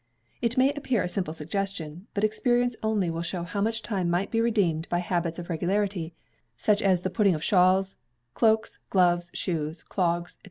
It 0.41 0.57
may 0.57 0.73
appear 0.73 1.03
a 1.03 1.07
simple 1.07 1.31
suggestion, 1.31 2.07
but 2.15 2.23
experience 2.23 2.75
only 2.81 3.11
will 3.11 3.21
show 3.21 3.43
how 3.43 3.61
much 3.61 3.83
time 3.83 4.09
might 4.09 4.31
be 4.31 4.41
redeemed 4.41 4.89
by 4.89 4.97
habits 4.97 5.37
of 5.37 5.47
regularity: 5.47 6.15
such 6.57 6.81
as 6.81 7.01
putting 7.13 7.33
the 7.33 7.39
shawls, 7.39 7.97
cloaks, 8.33 8.79
gloves, 8.89 9.29
shoes, 9.35 9.83
clogs, 9.83 10.33
&c. 10.39 10.39